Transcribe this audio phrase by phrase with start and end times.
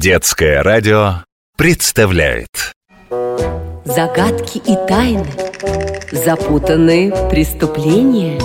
[0.00, 1.24] Детское радио
[1.56, 2.72] представляет
[3.84, 5.26] Загадки и тайны
[6.12, 8.40] Запутанные преступления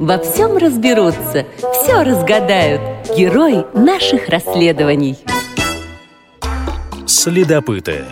[0.00, 5.16] Во всем разберутся, все разгадают Герои наших расследований
[7.06, 8.04] Следопыты.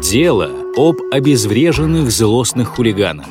[0.00, 3.26] Дело об обезвреженных злостных хулиганах.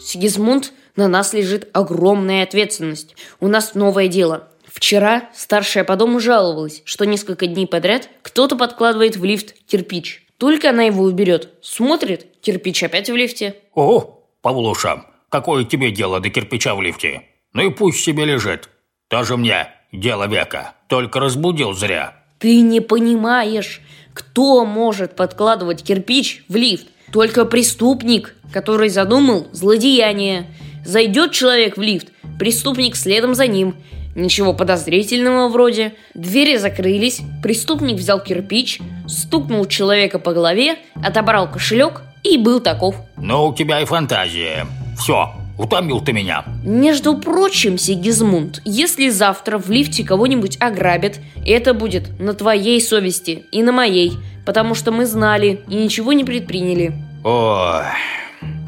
[0.00, 3.16] Сигизмунд, на нас лежит огромная ответственность.
[3.38, 4.49] У нас новое дело.
[4.72, 10.26] Вчера старшая по дому жаловалась, что несколько дней подряд кто-то подкладывает в лифт кирпич.
[10.38, 13.56] Только она его уберет, смотрит, кирпич опять в лифте.
[13.74, 17.22] О, Павлуша, какое тебе дело до кирпича в лифте?
[17.52, 18.68] Ну и пусть себе лежит.
[19.08, 20.74] Тоже мне дело века.
[20.88, 22.16] Только разбудил зря.
[22.38, 23.80] Ты не понимаешь,
[24.14, 26.86] кто может подкладывать кирпич в лифт?
[27.12, 30.46] Только преступник, который задумал злодеяние.
[30.86, 33.74] Зайдет человек в лифт, преступник следом за ним.
[34.14, 35.94] Ничего подозрительного вроде.
[36.14, 42.96] Двери закрылись, преступник взял кирпич, стукнул человека по голове, отобрал кошелек и был таков.
[43.16, 44.66] Ну, у тебя и фантазия.
[44.98, 46.44] Все, утомил ты меня.
[46.64, 53.62] Между прочим, Сигизмунд, если завтра в лифте кого-нибудь ограбят, это будет на твоей совести и
[53.62, 54.12] на моей,
[54.44, 56.92] потому что мы знали и ничего не предприняли.
[57.22, 57.84] Ой,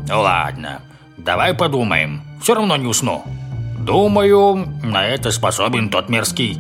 [0.09, 0.83] ладно,
[1.17, 2.23] давай подумаем.
[2.43, 3.25] Все равно не усну.
[3.79, 6.59] Думаю, на это способен тот мерзкий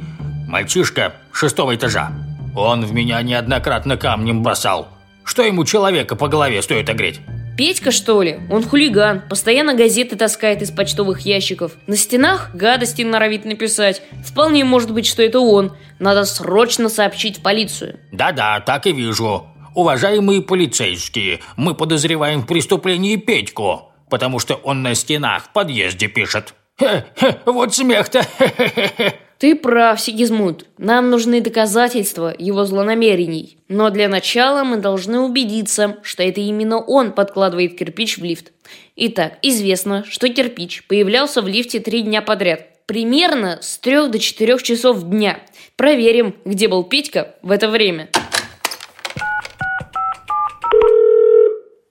[0.52, 2.12] мальчишка шестого этажа.
[2.54, 4.88] Он в меня неоднократно камнем бросал.
[5.24, 7.20] Что ему человека по голове стоит огреть?
[7.56, 8.38] Петька, что ли?
[8.50, 11.72] Он хулиган, постоянно газеты таскает из почтовых ящиков.
[11.86, 14.02] На стенах гадости норовит написать.
[14.26, 15.74] Вполне может быть, что это он.
[15.98, 17.98] Надо срочно сообщить в полицию.
[18.10, 19.47] Да-да, так и вижу.
[19.74, 26.54] Уважаемые полицейские, мы подозреваем в преступлении Петьку, потому что он на стенах в подъезде пишет.
[26.78, 28.23] Хе-хе, вот смех-то.
[29.39, 30.67] Ты прав, Сигизмунд.
[30.78, 33.59] Нам нужны доказательства его злонамерений.
[33.67, 38.53] Но для начала мы должны убедиться, что это именно он подкладывает кирпич в лифт.
[38.94, 42.87] Итак, известно, что кирпич появлялся в лифте три дня подряд.
[42.87, 45.41] Примерно с трех до четырех часов дня.
[45.77, 48.11] Проверим, где был Петька в это время.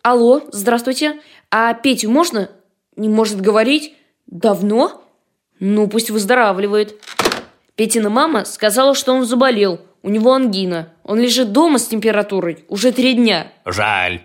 [0.04, 1.20] Алло, здравствуйте.
[1.50, 2.50] А Петю можно?
[2.96, 3.94] Не может говорить?
[4.32, 5.04] Давно?
[5.60, 6.96] Ну, пусть выздоравливает.
[7.76, 9.82] Петина мама сказала, что он заболел.
[10.02, 10.94] У него ангина.
[11.04, 13.52] Он лежит дома с температурой уже три дня.
[13.66, 14.22] Жаль.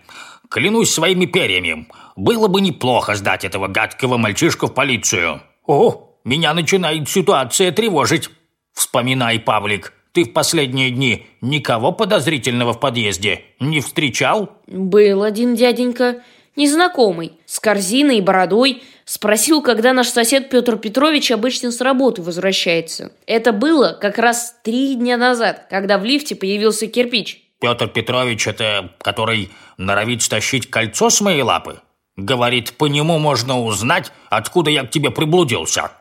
[0.48, 1.88] Клянусь своими перьями.
[2.14, 5.42] Было бы неплохо сдать этого гадкого мальчишку в полицию.
[5.66, 8.30] О, меня начинает ситуация тревожить.
[8.72, 14.50] Вспоминай, Павлик, ты в последние дни никого подозрительного в подъезде не встречал?
[14.66, 16.22] Был один дяденька,
[16.54, 23.12] незнакомый, с корзиной и бородой, спросил, когда наш сосед Петр Петрович обычно с работы возвращается.
[23.26, 27.42] Это было как раз три дня назад, когда в лифте появился кирпич.
[27.58, 31.80] Петр Петрович это который норовит стащить кольцо с моей лапы?
[32.16, 35.92] Говорит, по нему можно узнать, откуда я к тебе приблудился.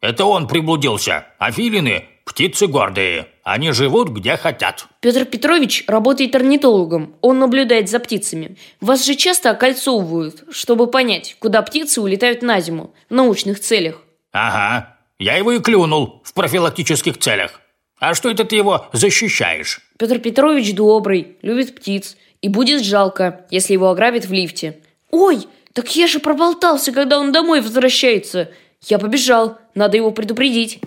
[0.00, 3.28] Это он приблудился, а филины– птицы гордые.
[3.42, 4.86] Они живут где хотят.
[5.00, 7.14] Петр Петрович работает орнитологом.
[7.22, 8.56] Он наблюдает за птицами.
[8.80, 14.02] Вас же часто окольцовывают, чтобы понять, куда птицы улетают на зиму в научных целях.
[14.32, 17.60] Ага, я его и клюнул в профилактических целях.
[17.98, 19.80] А что это ты его защищаешь?
[19.98, 22.16] Петр Петрович добрый, любит птиц.
[22.40, 24.78] И будет жалко, если его ограбят в лифте.
[25.10, 28.50] Ой, так я же проболтался, когда он домой возвращается.
[28.86, 30.80] Я побежал, надо его предупредить.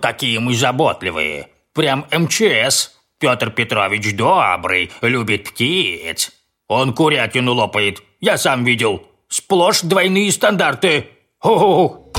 [0.00, 1.48] Какие мы заботливые.
[1.72, 2.92] Прям МЧС.
[3.18, 6.32] Петр Петрович добрый, любит птиц.
[6.66, 8.02] Он курятину лопает.
[8.20, 9.06] Я сам видел.
[9.28, 11.06] Сплошь двойные стандарты.
[11.38, 12.10] Хо-хо-хо.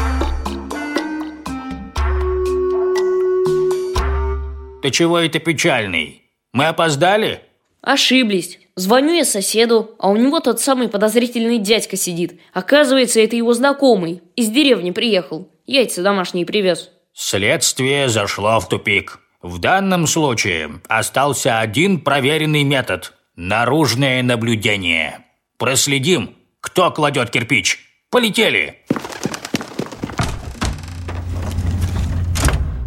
[4.81, 6.23] Ты чего это печальный?
[6.53, 7.41] Мы опоздали?
[7.81, 8.59] Ошиблись.
[8.75, 12.39] Звоню я соседу, а у него тот самый подозрительный дядька сидит.
[12.53, 14.21] Оказывается, это его знакомый.
[14.35, 15.49] Из деревни приехал.
[15.65, 16.92] Яйца домашние привез.
[17.15, 19.19] Следствие зашло в тупик.
[19.43, 25.23] В данном случае остался один проверенный метод– наружное наблюдение.
[25.59, 27.79] Проследим, кто кладет кирпич.
[28.09, 28.83] Полетели!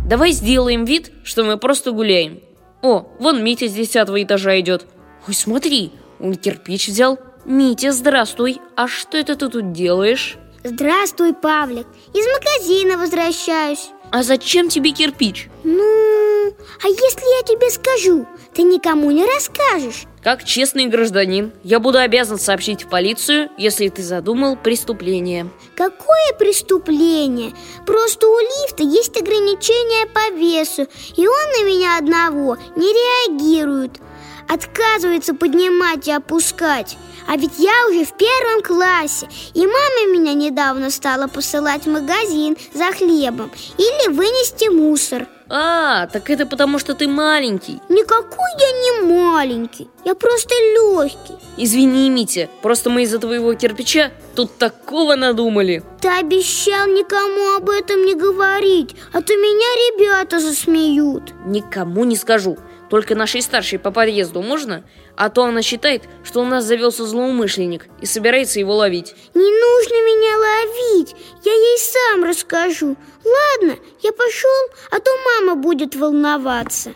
[0.05, 2.40] Давай сделаем вид, что мы просто гуляем.
[2.82, 4.87] О, вон Митя с десятого этажа идет.
[5.29, 7.20] Ой, смотри, он кирпич взял.
[7.44, 8.61] Митя, здравствуй.
[8.75, 10.37] А что это ты тут делаешь?
[10.64, 11.87] Здравствуй, Павлик.
[12.12, 13.90] Из магазина возвращаюсь.
[14.11, 15.49] А зачем тебе кирпич?
[15.64, 20.05] Ну, а если я тебе скажу, ты никому не расскажешь?
[20.23, 25.49] Как честный гражданин, я буду обязан сообщить в полицию, если ты задумал преступление.
[25.76, 27.53] Какое преступление?
[27.87, 30.87] Просто у лифта есть ограничения по весу,
[31.17, 34.00] и он на меня одного не реагирует.
[34.48, 36.96] Отказывается поднимать и опускать.
[37.26, 42.56] А ведь я уже в первом классе, и мама меня недавно стала посылать в магазин
[42.72, 45.26] за хлебом или вынести мусор.
[45.48, 51.34] А, так это потому, что ты маленький Никакой я не маленький, я просто легкий.
[51.56, 58.04] Извини, Митя, просто мы из-за твоего кирпича тут такого надумали Ты обещал никому об этом
[58.04, 61.32] не говорить, а то меня ребята засмеют.
[61.44, 62.58] Никому не скажу
[62.88, 64.85] Только нашей старшей по подъезду можно?
[65.17, 69.94] А то она считает, что у нас завелся злоумышленник И собирается его ловить Не нужно
[69.94, 72.97] меня ловить, я ей сам расскажу.
[73.25, 74.50] Ладно, я пошел,
[74.91, 76.93] а то мама будет волноваться.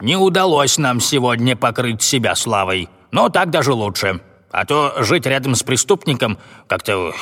[0.00, 4.20] Не удалось нам сегодня покрыть себя славой, но так даже лучше.
[4.50, 6.38] А то жить рядом с преступником
[6.68, 7.12] как-то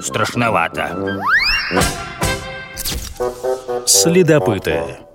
[0.00, 1.20] страшновато.
[3.84, 5.07] Следопыты.